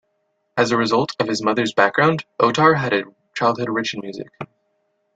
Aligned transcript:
As 0.57 0.71
a 0.71 0.77
result 0.77 1.11
of 1.19 1.27
his 1.27 1.43
mother's 1.43 1.73
background 1.75 2.25
Otar 2.39 2.73
had 2.73 2.91
a 2.91 3.03
childhood 3.35 3.69
rich 3.69 3.93
in 3.93 3.99
music. 4.01 4.29